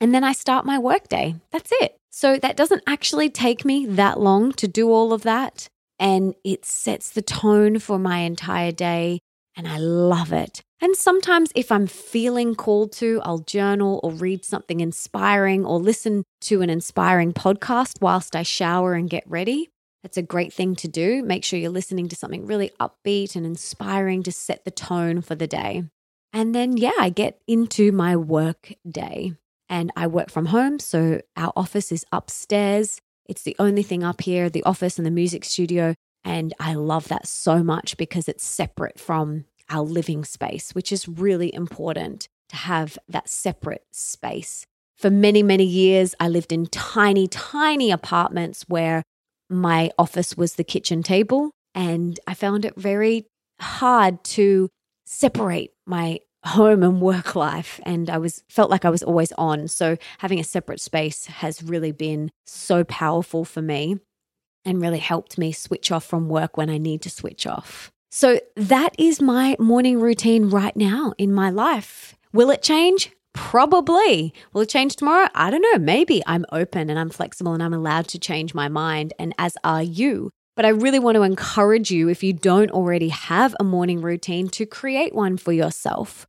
And 0.01 0.15
then 0.15 0.25
I 0.25 0.33
start 0.33 0.67
my 0.67 0.79
workday. 0.79 1.37
That's 1.51 1.73
it. 1.81 1.97
So 2.11 2.39
that 2.39 2.57
doesn't 2.57 2.83
actually 2.87 3.31
take 3.31 3.65
me 3.65 3.87
that 3.87 4.21
long 4.21 4.53
to 4.53 4.69
do 4.69 4.91
all 4.91 5.13
of 5.13 5.23
that. 5.23 5.69
And 5.99 6.35
it 6.45 6.65
sets 6.65 7.11
the 7.11 7.23
tone 7.23 7.79
for 7.79 7.99
my 7.99 8.19
entire 8.19 8.73
day. 8.73 9.21
And 9.57 9.67
I 9.67 9.79
love 9.79 10.33
it. 10.33 10.61
And 10.83 10.95
sometimes, 10.95 11.51
if 11.55 11.73
I'm 11.73 11.87
feeling 11.87 12.55
called 12.55 12.93
to, 12.93 13.23
I'll 13.25 13.39
journal 13.39 14.01
or 14.03 14.11
read 14.11 14.45
something 14.45 14.81
inspiring 14.81 15.65
or 15.65 15.79
listen 15.79 16.25
to 16.43 16.61
an 16.61 16.69
inspiring 16.69 17.33
podcast 17.33 18.03
whilst 18.03 18.37
I 18.37 18.43
shower 18.43 18.93
and 18.93 19.09
get 19.09 19.25
ready. 19.27 19.71
That's 20.07 20.19
a 20.19 20.23
great 20.23 20.53
thing 20.53 20.77
to 20.77 20.87
do. 20.87 21.21
Make 21.25 21.43
sure 21.43 21.59
you're 21.59 21.69
listening 21.69 22.09
to 22.11 22.15
something 22.15 22.47
really 22.47 22.71
upbeat 22.79 23.35
and 23.35 23.45
inspiring 23.45 24.23
to 24.23 24.31
set 24.31 24.65
the 24.65 24.71
tone 24.71 25.21
for 25.21 25.35
the 25.35 25.49
day. 25.49 25.83
And 26.33 26.55
then, 26.55 26.77
yeah, 26.77 26.93
I 27.01 27.09
get 27.09 27.41
into 27.49 27.91
my 27.91 28.15
work 28.15 28.73
day 28.89 29.33
and 29.69 29.91
I 29.97 30.07
work 30.07 30.31
from 30.31 30.47
home. 30.47 30.79
So 30.79 31.23
our 31.37 31.53
office 31.57 31.91
is 31.91 32.05
upstairs. 32.13 33.01
It's 33.29 33.43
the 33.43 33.57
only 33.59 33.83
thing 33.83 34.05
up 34.05 34.21
here, 34.21 34.49
the 34.49 34.63
office 34.63 34.97
and 34.97 35.05
the 35.05 35.11
music 35.11 35.45
studio. 35.45 35.97
And 36.23 36.55
I 36.61 36.75
love 36.75 37.09
that 37.09 37.27
so 37.27 37.65
much 37.65 37.97
because 37.97 38.29
it's 38.29 38.45
separate 38.45 39.01
from 39.01 39.47
our 39.69 39.83
living 39.83 40.25
space, 40.25 40.73
which 40.73 40.93
is 40.93 41.09
really 41.09 41.53
important 41.53 42.29
to 42.51 42.57
have 42.57 42.97
that 43.09 43.29
separate 43.29 43.87
space. 43.91 44.67
For 44.97 45.11
many, 45.11 45.43
many 45.43 45.65
years, 45.65 46.15
I 46.21 46.29
lived 46.29 46.53
in 46.53 46.67
tiny, 46.67 47.27
tiny 47.27 47.91
apartments 47.91 48.67
where 48.69 49.03
my 49.49 49.91
office 49.99 50.37
was 50.37 50.55
the 50.55 50.65
kitchen 50.65 51.03
table. 51.03 51.51
And 51.75 52.19
I 52.27 52.35
found 52.35 52.65
it 52.65 52.75
very 52.77 53.27
hard 53.61 54.23
to 54.25 54.69
separate 55.05 55.73
my 55.87 56.21
home 56.47 56.83
and 56.83 57.01
work 57.01 57.35
life 57.35 57.81
and 57.85 58.09
I 58.09 58.19
was 58.19 58.45
felt 58.49 58.71
like 58.71 58.85
I 58.85 58.91
was 58.91 59.03
always 59.03 59.33
on. 59.33 59.67
So 59.69 59.97
having 60.19 60.39
a 60.39 60.45
separate 60.45 60.81
space 60.81 61.27
has 61.27 61.63
really 61.63 61.93
been 61.93 62.31
so 62.47 62.85
powerful 62.85 63.45
for 63.45 63.61
me 63.61 63.99
and 64.65 64.81
really 64.81 64.99
helped 64.99 65.39
me 65.39 65.53
switch 65.53 65.91
off 65.91 66.05
from 66.05 66.29
work 66.29 66.57
when 66.57 66.71
I 66.71 66.79
need 66.79 67.03
to 67.03 67.11
switch 67.11 67.47
off. 67.47 67.91
So 68.11 68.41
that 68.55 68.95
is 68.99 69.21
my 69.21 69.57
morning 69.59 70.01
routine 70.01 70.49
right 70.49 70.77
now 70.77 71.13
in 71.19 71.33
my 71.33 71.51
life. 71.51 72.17
Will 72.33 72.51
it 72.51 72.63
change? 72.63 73.11
Probably. 73.37 74.35
Will 74.53 74.63
it 74.63 74.69
change 74.69 74.97
tomorrow? 74.97 75.29
I 75.35 75.51
don't 75.51 75.63
know. 75.63 75.79
Maybe 75.79 76.23
I'm 76.27 76.45
open 76.51 76.91
and 76.91 76.99
I'm 76.99 77.11
flexible 77.11 77.53
and 77.53 77.63
I'm 77.63 77.75
allowed 77.75 78.09
to 78.09 78.19
change 78.19 78.55
my 78.55 78.69
mind, 78.69 79.13
and 79.19 79.35
as 79.39 79.57
are 79.63 79.83
you. 79.83 80.31
But 80.57 80.65
I 80.65 80.71
really 80.71 80.99
want 80.99 81.17
to 81.17 81.23
encourage 81.23 81.91
you, 81.91 82.09
if 82.09 82.25
you 82.25 82.33
don't 82.33 82.71
already 82.71 83.11
have 83.11 83.55
a 83.61 83.65
morning 83.65 84.01
routine, 84.01 84.49
to 84.49 84.67
create 84.67 85.15
one 85.15 85.37
for 85.37 85.53
yourself 85.53 86.27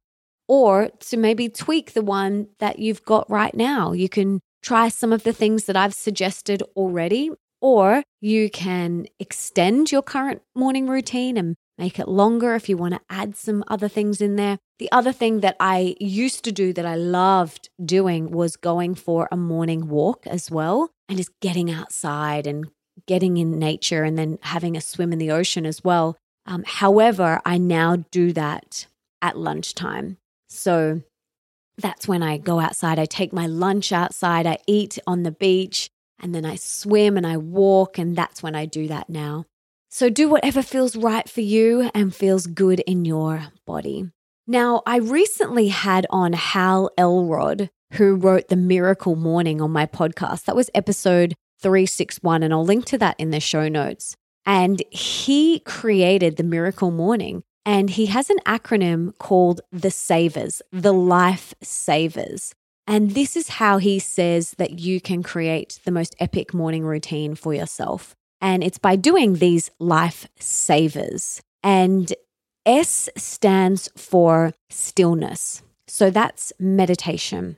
or 0.48 0.90
to 1.00 1.18
maybe 1.18 1.50
tweak 1.50 1.94
the 1.94 2.02
one 2.02 2.48
that 2.60 2.80
you've 2.80 3.04
got 3.04 3.30
right 3.30 3.56
now. 3.56 3.94
You 3.94 4.10
can 4.10 4.42
try 4.62 4.90
some 4.90 5.14
of 5.14 5.24
the 5.24 5.34
things 5.34 5.66
that 5.66 5.76
I've 5.78 5.94
suggested 5.94 6.62
already, 6.76 7.32
or 7.62 8.04
you 8.22 8.50
can 8.50 9.08
extend 9.20 9.92
your 9.92 10.02
current 10.02 10.42
morning 10.56 10.88
routine 10.88 11.38
and 11.38 11.56
make 11.78 12.00
it 12.00 12.08
longer 12.08 12.56
if 12.56 12.68
you 12.70 12.78
want 12.78 12.96
to 12.96 13.02
add 13.10 13.36
some 13.36 13.64
other 13.68 13.88
things 13.88 14.22
in 14.22 14.36
there. 14.36 14.58
The 14.80 14.92
other 14.92 15.12
thing 15.12 15.42
that 15.42 15.56
I 15.60 15.96
used 16.00 16.44
to 16.46 16.52
do 16.52 16.74
that 16.74 16.86
I 16.86 16.96
loved 16.96 17.70
doing 17.84 18.32
was 18.32 18.56
going 18.56 18.96
for 18.96 19.28
a 19.32 19.38
morning 19.38 19.88
walk 19.88 20.26
as 20.28 20.50
well 20.50 20.92
and 21.08 21.18
just 21.18 21.32
getting 21.40 21.72
outside 21.72 22.48
and 22.48 22.68
getting 23.06 23.38
in 23.38 23.60
nature 23.60 24.04
and 24.04 24.18
then 24.18 24.40
having 24.42 24.76
a 24.76 24.82
swim 24.82 25.14
in 25.14 25.20
the 25.20 25.32
ocean 25.32 25.66
as 25.66 25.84
well. 25.84 26.18
Um, 26.46 26.64
however, 26.66 27.42
I 27.46 27.58
now 27.58 27.98
do 28.12 28.34
that 28.34 28.88
at 29.22 29.38
lunchtime. 29.38 30.18
So 30.50 31.02
that's 31.78 32.08
when 32.08 32.24
I 32.24 32.38
go 32.38 32.60
outside. 32.60 32.98
I 32.98 33.06
take 33.06 33.34
my 33.34 33.46
lunch 33.46 33.92
outside, 33.92 34.48
I 34.48 34.58
eat 34.66 34.98
on 35.06 35.24
the 35.24 35.32
beach, 35.32 35.90
and 36.20 36.34
then 36.34 36.46
I 36.46 36.56
swim 36.56 37.18
and 37.18 37.28
I 37.28 37.38
walk. 37.38 37.98
And 38.00 38.16
that's 38.16 38.42
when 38.42 38.56
I 38.56 38.66
do 38.66 38.88
that 38.88 39.10
now. 39.10 39.46
So 39.98 40.12
do 40.12 40.30
whatever 40.30 40.62
feels 40.62 40.96
right 40.96 41.28
for 41.28 41.42
you 41.42 41.90
and 41.96 42.14
feels 42.14 42.46
good 42.46 42.82
in 42.82 43.04
your 43.04 43.48
body. 43.66 44.12
Now, 44.46 44.84
I 44.86 44.98
recently 44.98 45.70
had 45.70 46.06
on 46.12 46.34
Hal 46.34 46.92
Elrod, 47.00 47.72
who 47.94 48.14
wrote 48.14 48.50
The 48.50 48.56
Miracle 48.58 49.16
Morning 49.16 49.60
on 49.60 49.72
my 49.72 49.88
podcast. 49.88 50.46
That 50.46 50.56
was 50.56 50.70
episode 50.76 51.34
361, 51.64 52.44
and 52.44 52.54
I'll 52.54 52.64
link 52.64 52.86
to 52.86 53.00
that 53.00 53.16
in 53.18 53.32
the 53.32 53.40
show 53.40 53.68
notes. 53.68 54.16
And 54.46 54.84
he 54.92 55.62
created 55.62 56.38
The 56.38 56.44
Miracle 56.44 56.92
Morning. 56.92 57.42
And 57.66 57.90
he 57.90 58.06
has 58.06 58.30
an 58.30 58.38
acronym 58.46 59.18
called 59.18 59.62
the 59.72 59.90
Savers, 59.90 60.62
the 60.72 60.94
Life 60.94 61.56
Savers. 61.64 62.54
And 62.86 63.16
this 63.16 63.36
is 63.36 63.50
how 63.50 63.80
he 63.80 63.98
says 63.98 64.52
that 64.60 64.78
you 64.78 65.02
can 65.02 65.24
create 65.24 65.80
the 65.86 65.92
most 65.92 66.16
epic 66.20 66.54
morning 66.54 66.86
routine 66.86 67.34
for 67.34 67.56
yourself. 67.56 68.16
And 68.42 68.64
it's 68.64 68.78
by 68.78 68.96
doing 68.96 69.36
these 69.36 69.72
life 69.80 70.28
savers. 70.40 71.42
And 71.64 72.14
S 72.66 73.10
stands 73.16 73.90
for 73.96 74.54
stillness. 74.70 75.64
So 75.88 76.10
that's 76.10 76.52
meditation, 76.60 77.56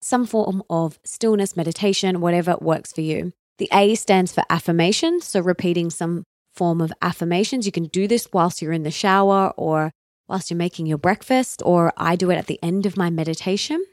some 0.00 0.26
form 0.26 0.62
of 0.70 0.98
stillness, 1.04 1.56
meditation, 1.56 2.20
whatever 2.20 2.56
works 2.60 2.92
for 2.92 3.00
you. 3.00 3.32
The 3.58 3.68
A 3.72 3.96
stands 3.96 4.32
for 4.32 4.44
affirmation. 4.48 5.20
So 5.20 5.40
repeating 5.40 5.90
some 5.90 6.22
form 6.54 6.80
of 6.80 6.92
affirmations. 7.02 7.66
You 7.66 7.72
can 7.72 7.86
do 7.86 8.06
this 8.06 8.28
whilst 8.32 8.62
you're 8.62 8.72
in 8.72 8.84
the 8.84 8.90
shower 8.90 9.52
or 9.56 9.90
whilst 10.28 10.50
you're 10.50 10.58
making 10.58 10.86
your 10.86 10.98
breakfast, 10.98 11.62
or 11.64 11.92
I 11.96 12.14
do 12.14 12.30
it 12.30 12.36
at 12.36 12.46
the 12.46 12.60
end 12.62 12.86
of 12.86 12.96
my 12.96 13.10
meditation. 13.10 13.84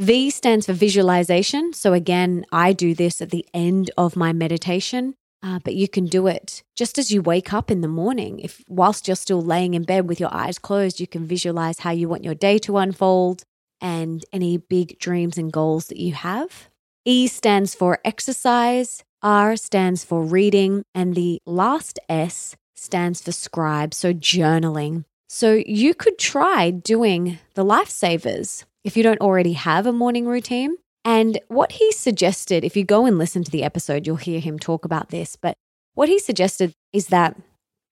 V 0.00 0.30
stands 0.30 0.66
for 0.66 0.72
visualization. 0.72 1.72
So, 1.74 1.92
again, 1.92 2.46
I 2.50 2.72
do 2.72 2.94
this 2.94 3.20
at 3.20 3.30
the 3.30 3.46
end 3.52 3.90
of 3.96 4.16
my 4.16 4.32
meditation, 4.32 5.14
uh, 5.42 5.58
but 5.64 5.74
you 5.74 5.88
can 5.88 6.06
do 6.06 6.26
it 6.26 6.62
just 6.76 6.98
as 6.98 7.10
you 7.10 7.22
wake 7.22 7.52
up 7.52 7.70
in 7.70 7.80
the 7.80 7.88
morning. 7.88 8.38
If 8.40 8.62
whilst 8.68 9.08
you're 9.08 9.16
still 9.16 9.42
laying 9.42 9.74
in 9.74 9.82
bed 9.82 10.08
with 10.08 10.20
your 10.20 10.32
eyes 10.32 10.58
closed, 10.58 11.00
you 11.00 11.06
can 11.06 11.26
visualize 11.26 11.80
how 11.80 11.90
you 11.90 12.08
want 12.08 12.24
your 12.24 12.34
day 12.34 12.58
to 12.58 12.78
unfold 12.78 13.44
and 13.80 14.24
any 14.32 14.56
big 14.56 14.98
dreams 14.98 15.36
and 15.36 15.52
goals 15.52 15.88
that 15.88 15.98
you 15.98 16.12
have. 16.12 16.68
E 17.04 17.26
stands 17.26 17.74
for 17.74 17.98
exercise. 18.04 19.02
R 19.22 19.56
stands 19.56 20.04
for 20.04 20.22
reading, 20.22 20.84
and 20.94 21.14
the 21.14 21.40
last 21.46 22.00
S 22.08 22.56
stands 22.74 23.22
for 23.22 23.30
scribe, 23.30 23.94
so 23.94 24.12
journaling. 24.12 25.04
So 25.28 25.62
you 25.64 25.94
could 25.94 26.18
try 26.18 26.70
doing 26.70 27.38
the 27.54 27.64
lifesavers 27.64 28.64
if 28.84 28.96
you 28.96 29.02
don't 29.02 29.20
already 29.20 29.52
have 29.52 29.86
a 29.86 29.92
morning 29.92 30.26
routine. 30.26 30.76
And 31.04 31.40
what 31.48 31.72
he 31.72 31.90
suggested, 31.92 32.64
if 32.64 32.76
you 32.76 32.84
go 32.84 33.06
and 33.06 33.18
listen 33.18 33.42
to 33.44 33.50
the 33.50 33.64
episode, 33.64 34.06
you'll 34.06 34.16
hear 34.16 34.40
him 34.40 34.58
talk 34.58 34.84
about 34.84 35.08
this. 35.08 35.36
But 35.36 35.56
what 35.94 36.08
he 36.08 36.18
suggested 36.18 36.72
is 36.92 37.08
that 37.08 37.36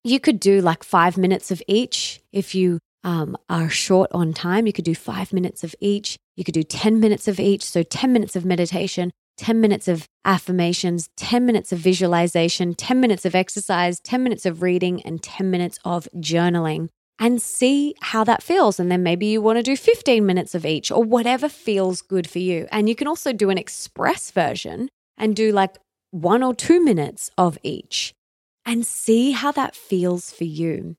you 0.05 0.21
could 0.21 0.41
do 0.41 0.61
like 0.61 0.85
five 0.85 1.19
minutes 1.19 1.51
of 1.51 1.63
each. 1.67 2.21
If 2.33 2.55
you 2.55 2.79
um, 3.03 3.37
are 3.49 3.69
short 3.69 4.11
on 4.13 4.33
time, 4.33 4.67
you 4.67 4.73
could 4.73 4.85
do 4.85 4.95
five 4.95 5.33
minutes 5.33 5.65
of 5.65 5.75
each. 5.81 6.17
You 6.37 6.45
could 6.45 6.55
do 6.55 6.63
10 6.63 7.01
minutes 7.01 7.29
of 7.29 7.41
each. 7.41 7.65
So 7.65 7.83
10 7.83 8.13
minutes 8.13 8.37
of 8.37 8.45
meditation, 8.45 9.11
10 9.39 9.61
minutes 9.61 9.89
of 9.89 10.07
affirmations, 10.25 11.09
10 11.17 11.45
minutes 11.45 11.73
of 11.73 11.79
visualization, 11.79 12.75
10 12.75 13.01
minutes 13.01 13.25
of 13.25 13.35
exercise, 13.35 14.01
10 14.01 14.23
minutes 14.23 14.47
of 14.47 14.63
reading, 14.63 15.03
and 15.03 15.23
10 15.23 15.51
minutes 15.51 15.79
of 15.85 16.09
journaling 16.17 16.89
and 17.21 17.41
see 17.41 17.95
how 18.01 18.25
that 18.25 18.43
feels. 18.43 18.81
And 18.81 18.91
then 18.91 19.03
maybe 19.03 19.27
you 19.27 19.43
want 19.43 19.59
to 19.59 19.63
do 19.63 19.77
15 19.77 20.25
minutes 20.25 20.55
of 20.55 20.65
each 20.65 20.91
or 20.91 21.05
whatever 21.05 21.49
feels 21.49 22.01
good 22.01 22.29
for 22.29 22.39
you. 22.39 22.67
And 22.73 22.89
you 22.89 22.97
can 22.97 23.07
also 23.07 23.35
do 23.35 23.51
an 23.51 23.59
express 23.59 24.31
version 24.31 24.89
and 25.19 25.37
do 25.37 25.53
like 25.53 25.77
one 26.11 26.43
or 26.43 26.55
two 26.55 26.83
minutes 26.83 27.31
of 27.37 27.59
each 27.63 28.15
and 28.65 28.87
see 28.87 29.33
how 29.33 29.53
that 29.53 29.77
feels 29.77 30.33
for 30.33 30.45
you. 30.45 30.97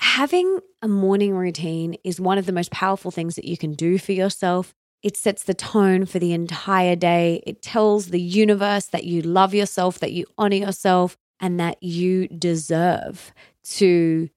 Having 0.00 0.58
a 0.82 0.88
morning 0.88 1.34
routine 1.34 1.94
is 2.02 2.20
one 2.20 2.38
of 2.38 2.46
the 2.46 2.52
most 2.52 2.72
powerful 2.72 3.12
things 3.12 3.36
that 3.36 3.44
you 3.44 3.56
can 3.56 3.74
do 3.74 3.98
for 3.98 4.12
yourself. 4.12 4.74
It 5.00 5.16
sets 5.16 5.44
the 5.44 5.54
tone 5.54 6.06
for 6.06 6.18
the 6.18 6.32
entire 6.32 6.96
day. 6.96 7.40
It 7.46 7.62
tells 7.62 8.08
the 8.08 8.20
universe 8.20 8.86
that 8.86 9.04
you 9.04 9.22
love 9.22 9.54
yourself, 9.54 10.00
that 10.00 10.12
you 10.12 10.26
honor 10.36 10.56
yourself, 10.56 11.16
and 11.38 11.58
that 11.60 11.80
you 11.82 12.26
deserve 12.28 13.32
to 13.64 14.28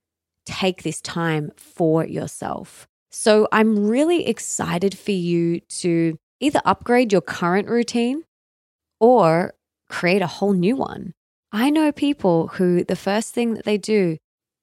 take 0.46 0.84
this 0.84 1.02
time 1.02 1.52
for 1.56 2.06
yourself. 2.06 2.88
So 3.12 3.48
I'm 3.52 3.88
really 3.88 4.28
excited 4.28 4.98
for 4.98 5.12
you 5.12 5.62
to 5.82 6.18
either 6.40 6.62
upgrade 6.66 7.12
your 7.12 7.22
current 7.22 7.68
routine 7.68 8.24
or 9.00 9.54
create 9.90 10.22
a 10.22 10.28
whole 10.28 10.54
new 10.54 10.76
one. 10.76 11.14
I 11.52 11.70
know 11.70 11.92
people 11.92 12.48
who 12.48 12.84
the 12.84 12.96
first 12.96 13.34
thing 13.34 13.54
that 13.54 13.66
they 13.66 13.78
do 13.78 14.18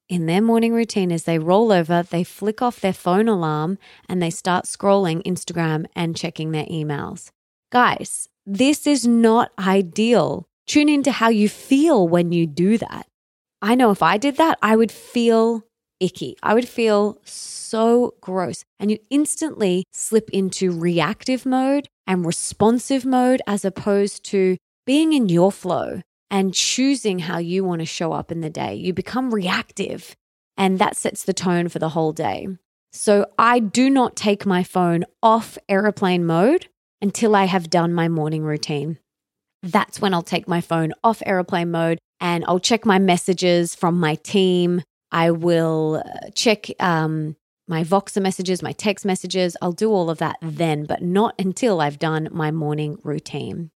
in 0.09 0.27
their 0.27 0.41
morning 0.41 0.73
routine 0.73 1.11
is 1.11 1.23
they 1.23 1.39
roll 1.39 1.71
over, 1.71 2.03
they 2.03 2.23
flick 2.23 2.61
off 2.61 2.79
their 2.79 2.93
phone 2.93 3.27
alarm, 3.27 3.79
and 4.07 4.21
they 4.21 4.29
start 4.29 4.65
scrolling 4.65 5.23
Instagram 5.23 5.85
and 5.95 6.15
checking 6.15 6.51
their 6.51 6.65
emails. 6.65 7.31
Guys, 7.71 8.29
this 8.45 8.85
is 8.85 9.07
not 9.07 9.51
ideal. 9.57 10.45
Tune 10.67 10.89
into 10.89 11.11
how 11.11 11.29
you 11.29 11.49
feel 11.49 12.07
when 12.07 12.31
you 12.31 12.45
do 12.45 12.77
that. 12.77 13.07
I 13.61 13.75
know 13.75 13.91
if 13.91 14.03
I 14.03 14.17
did 14.17 14.37
that, 14.37 14.59
I 14.61 14.75
would 14.75 14.91
feel 14.91 15.63
icky. 15.99 16.35
I 16.43 16.53
would 16.53 16.67
feel 16.67 17.19
so 17.23 18.15
gross. 18.21 18.63
And 18.79 18.91
you 18.91 18.97
instantly 19.09 19.85
slip 19.91 20.29
into 20.31 20.71
reactive 20.71 21.45
mode 21.45 21.87
and 22.05 22.25
responsive 22.25 23.05
mode 23.05 23.41
as 23.47 23.65
opposed 23.65 24.23
to 24.25 24.57
being 24.85 25.13
in 25.13 25.29
your 25.29 25.51
flow 25.51 26.01
and 26.29 26.53
choosing 26.53 27.19
how 27.19 27.37
you 27.37 27.63
want 27.63 27.79
to 27.79 27.85
show 27.85 28.11
up 28.11 28.31
in 28.31 28.41
the 28.41 28.49
day. 28.49 28.73
You 28.73 28.91
become 28.91 29.33
reactive, 29.33 30.15
and 30.57 30.79
that 30.79 30.97
sets 30.97 31.23
the 31.23 31.33
tone 31.33 31.69
for 31.69 31.79
the 31.79 31.89
whole 31.89 32.11
day. 32.11 32.47
So 32.91 33.27
I 33.37 33.59
do 33.59 33.89
not 33.89 34.15
take 34.15 34.45
my 34.45 34.63
phone 34.63 35.05
off 35.21 35.57
airplane 35.69 36.25
mode 36.25 36.67
until 37.01 37.35
I 37.35 37.45
have 37.45 37.69
done 37.69 37.93
my 37.93 38.07
morning 38.07 38.43
routine. 38.43 38.97
That's 39.61 40.01
when 40.01 40.13
I'll 40.13 40.21
take 40.21 40.47
my 40.47 40.61
phone 40.61 40.93
off 41.03 41.21
airplane 41.25 41.71
mode 41.71 41.99
and 42.19 42.43
I'll 42.47 42.59
check 42.59 42.85
my 42.85 42.99
messages 42.99 43.75
from 43.75 43.99
my 43.99 44.15
team. 44.15 44.83
I 45.13 45.31
will 45.31 46.03
uh, 46.05 46.29
check 46.35 46.67
um, 46.79 47.37
my 47.67 47.83
Voxer 47.83 48.21
messages, 48.21 48.61
my 48.61 48.73
text 48.73 49.05
messages. 49.05 49.55
I'll 49.61 49.71
do 49.71 49.91
all 49.91 50.09
of 50.09 50.17
that 50.17 50.37
then, 50.41 50.85
but 50.85 51.01
not 51.01 51.35
until 51.39 51.79
I've 51.79 51.99
done 51.99 52.27
my 52.31 52.51
morning 52.51 52.97
routine. 53.03 53.69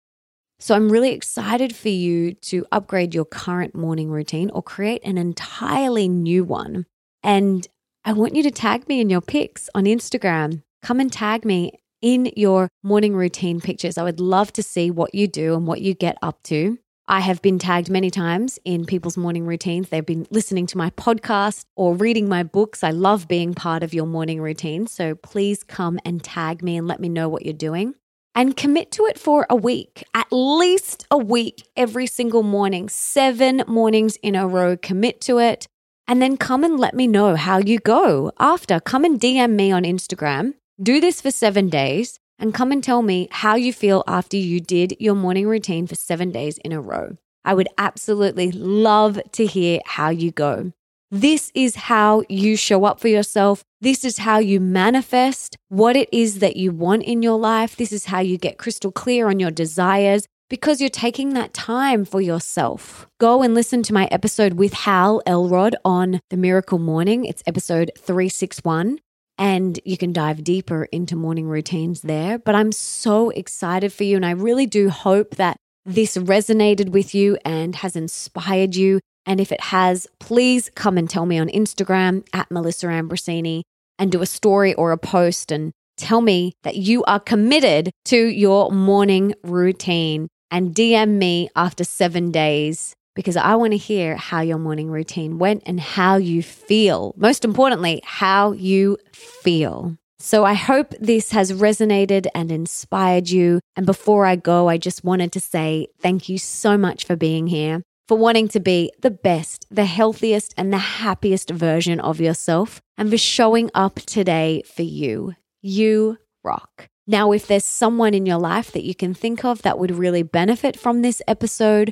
So 0.59 0.75
I'm 0.75 0.91
really 0.91 1.11
excited 1.11 1.75
for 1.75 1.89
you 1.89 2.33
to 2.33 2.65
upgrade 2.71 3.13
your 3.13 3.25
current 3.25 3.75
morning 3.75 4.09
routine 4.09 4.49
or 4.49 4.63
create 4.63 5.01
an 5.05 5.17
entirely 5.17 6.09
new 6.09 6.43
one. 6.43 6.87
And 7.23 7.67
I 8.03 8.13
want 8.13 8.35
you 8.35 8.41
to 8.43 8.51
tag 8.51 8.87
me 8.87 8.99
in 8.99 9.09
your 9.09 9.21
pics 9.21 9.69
on 9.75 9.85
Instagram. 9.85 10.63
Come 10.81 10.99
and 10.99 11.13
tag 11.13 11.45
me 11.45 11.73
in 12.01 12.31
your 12.35 12.69
morning 12.81 13.15
routine 13.15 13.61
pictures. 13.61 13.97
I 13.97 14.03
would 14.03 14.19
love 14.19 14.51
to 14.53 14.63
see 14.63 14.89
what 14.89 15.13
you 15.13 15.27
do 15.27 15.53
and 15.53 15.67
what 15.67 15.81
you 15.81 15.93
get 15.93 16.17
up 16.23 16.41
to. 16.43 16.79
I 17.09 17.21
have 17.21 17.41
been 17.41 17.57
tagged 17.57 17.89
many 17.89 18.11
times 18.11 18.59
in 18.65 18.85
people's 18.85 19.15
morning 19.15 19.45
routines. 19.45 19.87
They've 19.87 20.05
been 20.05 20.27
listening 20.29 20.67
to 20.67 20.77
my 20.77 20.89
podcast 20.89 21.63
or 21.77 21.95
reading 21.95 22.27
my 22.27 22.43
books. 22.43 22.83
I 22.83 22.91
love 22.91 23.29
being 23.29 23.53
part 23.53 23.81
of 23.81 23.93
your 23.93 24.05
morning 24.05 24.41
routine. 24.41 24.87
So 24.87 25.15
please 25.15 25.63
come 25.63 25.99
and 26.03 26.21
tag 26.21 26.61
me 26.61 26.75
and 26.75 26.85
let 26.85 26.99
me 26.99 27.07
know 27.07 27.29
what 27.29 27.45
you're 27.45 27.53
doing. 27.53 27.93
And 28.35 28.57
commit 28.57 28.91
to 28.91 29.05
it 29.05 29.17
for 29.17 29.47
a 29.49 29.55
week, 29.55 30.03
at 30.13 30.27
least 30.31 31.07
a 31.09 31.17
week, 31.17 31.65
every 31.77 32.07
single 32.07 32.43
morning, 32.43 32.89
seven 32.89 33.63
mornings 33.67 34.17
in 34.17 34.35
a 34.35 34.45
row. 34.45 34.75
Commit 34.75 35.21
to 35.21 35.39
it. 35.39 35.65
And 36.09 36.21
then 36.21 36.35
come 36.35 36.65
and 36.65 36.77
let 36.77 36.93
me 36.93 37.07
know 37.07 37.37
how 37.37 37.59
you 37.59 37.79
go 37.79 38.33
after. 38.37 38.81
Come 38.81 39.05
and 39.05 39.17
DM 39.17 39.51
me 39.51 39.71
on 39.71 39.83
Instagram. 39.83 40.55
Do 40.83 40.99
this 40.99 41.21
for 41.21 41.31
seven 41.31 41.69
days 41.69 42.19
and 42.39 42.53
come 42.53 42.71
and 42.71 42.83
tell 42.83 43.01
me 43.01 43.27
how 43.31 43.55
you 43.55 43.73
feel 43.73 44.03
after 44.07 44.37
you 44.37 44.59
did 44.59 44.95
your 44.99 45.15
morning 45.15 45.47
routine 45.47 45.87
for 45.87 45.95
seven 45.95 46.31
days 46.31 46.57
in 46.59 46.71
a 46.71 46.81
row. 46.81 47.17
I 47.43 47.53
would 47.53 47.69
absolutely 47.77 48.51
love 48.51 49.19
to 49.33 49.45
hear 49.45 49.79
how 49.85 50.09
you 50.09 50.31
go. 50.31 50.73
This 51.09 51.51
is 51.55 51.75
how 51.75 52.23
you 52.27 52.57
show 52.57 52.83
up 52.83 52.99
for 52.99 53.07
yourself. 53.07 53.63
This 53.79 54.03
is 54.03 54.17
how 54.17 54.39
you 54.39 54.59
manifest 54.59 55.55
what 55.69 55.95
it 55.95 56.09
is 56.11 56.39
that 56.39 56.57
you 56.57 56.73
want 56.73 57.03
in 57.03 57.21
your 57.21 57.39
life. 57.39 57.77
This 57.77 57.93
is 57.93 58.05
how 58.05 58.19
you 58.19 58.37
get 58.37 58.57
crystal 58.57 58.91
clear 58.91 59.29
on 59.29 59.39
your 59.39 59.51
desires 59.51 60.27
because 60.49 60.81
you're 60.81 60.89
taking 60.89 61.33
that 61.33 61.53
time 61.53 62.03
for 62.03 62.19
yourself. 62.19 63.07
Go 63.19 63.41
and 63.41 63.53
listen 63.53 63.83
to 63.83 63.93
my 63.93 64.07
episode 64.11 64.53
with 64.53 64.73
Hal 64.73 65.21
Elrod 65.25 65.75
on 65.85 66.19
the 66.29 66.37
miracle 66.37 66.79
morning. 66.79 67.23
It's 67.23 67.43
episode 67.47 67.91
361 67.97 68.99
and 69.37 69.79
you 69.85 69.97
can 69.97 70.13
dive 70.13 70.43
deeper 70.43 70.85
into 70.85 71.15
morning 71.15 71.47
routines 71.47 72.01
there. 72.01 72.37
But 72.39 72.55
I'm 72.55 72.71
so 72.71 73.29
excited 73.29 73.93
for 73.93 74.03
you. 74.03 74.15
And 74.15 74.25
I 74.25 74.31
really 74.31 74.65
do 74.65 74.89
hope 74.89 75.35
that 75.35 75.57
this 75.85 76.17
resonated 76.17 76.89
with 76.89 77.13
you 77.13 77.37
and 77.45 77.75
has 77.77 77.95
inspired 77.95 78.75
you. 78.75 78.99
And 79.25 79.39
if 79.39 79.51
it 79.51 79.61
has, 79.61 80.07
please 80.19 80.69
come 80.75 80.97
and 80.97 81.09
tell 81.09 81.25
me 81.25 81.37
on 81.37 81.49
Instagram 81.49 82.25
at 82.33 82.49
Melissa 82.49 82.87
Ambrosini 82.87 83.61
and 83.99 84.11
do 84.11 84.21
a 84.21 84.25
story 84.25 84.73
or 84.73 84.91
a 84.91 84.97
post 84.97 85.51
and 85.51 85.71
tell 85.97 86.21
me 86.21 86.53
that 86.63 86.75
you 86.75 87.03
are 87.05 87.19
committed 87.19 87.91
to 88.05 88.17
your 88.17 88.71
morning 88.71 89.33
routine 89.43 90.27
and 90.51 90.73
DM 90.73 91.17
me 91.17 91.49
after 91.55 91.83
seven 91.83 92.31
days 92.31 92.95
because 93.17 93.35
I 93.35 93.55
want 93.55 93.71
to 93.71 93.77
hear 93.77 94.15
how 94.15 94.41
your 94.41 94.59
morning 94.59 94.91
routine 94.91 95.39
went 95.39 95.63
and 95.65 95.79
how 95.79 96.17
you 96.17 96.43
feel. 96.43 97.15
Most 97.17 97.43
importantly, 97.43 97.99
how 98.03 98.51
you 98.51 98.99
feel. 99.11 99.97
So 100.19 100.45
I 100.45 100.53
hope 100.53 100.93
this 100.99 101.31
has 101.31 101.51
resonated 101.51 102.27
and 102.35 102.51
inspired 102.51 103.27
you. 103.27 103.59
And 103.75 103.87
before 103.87 104.27
I 104.27 104.35
go, 104.35 104.69
I 104.69 104.77
just 104.77 105.03
wanted 105.03 105.31
to 105.31 105.39
say 105.39 105.87
thank 105.99 106.29
you 106.29 106.37
so 106.37 106.77
much 106.77 107.05
for 107.05 107.15
being 107.15 107.47
here, 107.47 107.81
for 108.07 108.19
wanting 108.19 108.49
to 108.49 108.59
be 108.59 108.91
the 109.01 109.09
best, 109.11 109.65
the 109.71 109.85
healthiest, 109.85 110.53
and 110.55 110.71
the 110.71 110.77
happiest 110.77 111.49
version 111.49 111.99
of 111.99 112.21
yourself, 112.21 112.81
and 112.99 113.09
for 113.09 113.17
showing 113.17 113.71
up 113.73 113.95
today 113.95 114.61
for 114.75 114.83
you. 114.83 115.33
You 115.63 116.19
rock. 116.43 116.87
Now, 117.07 117.31
if 117.31 117.47
there's 117.47 117.65
someone 117.65 118.13
in 118.13 118.27
your 118.27 118.37
life 118.37 118.71
that 118.73 118.83
you 118.83 118.93
can 118.93 119.15
think 119.15 119.43
of 119.43 119.63
that 119.63 119.79
would 119.79 119.91
really 119.91 120.23
benefit 120.23 120.77
from 120.77 121.01
this 121.01 121.19
episode, 121.27 121.91